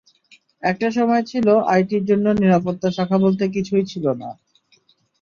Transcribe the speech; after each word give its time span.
একটা 0.63 0.87
সময় 0.91 1.23
ছিল 1.31 1.47
আইটির 1.71 2.03
জন্য 2.09 2.25
নিরাপত্তা 2.41 2.89
শাখা 2.91 3.17
বলতে 3.25 3.43
কিছুই 3.55 3.83
ছিল 3.91 4.05
না। 4.21 4.29